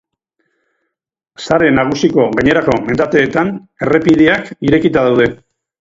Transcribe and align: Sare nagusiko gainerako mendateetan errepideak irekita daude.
Sare 1.47 1.67
nagusiko 1.81 2.25
gainerako 2.39 2.79
mendateetan 2.87 3.55
errepideak 3.87 4.53
irekita 4.71 5.07
daude. 5.11 5.31